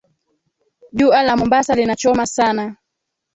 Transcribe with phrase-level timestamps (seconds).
[0.91, 2.75] Jua la Mombasa linachoma sana